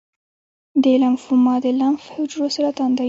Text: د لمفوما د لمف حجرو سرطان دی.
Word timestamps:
د 0.83 0.85
لمفوما 1.01 1.55
د 1.63 1.65
لمف 1.79 2.03
حجرو 2.15 2.47
سرطان 2.55 2.89
دی. 2.93 2.99